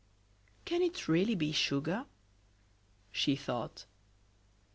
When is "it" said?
0.81-1.07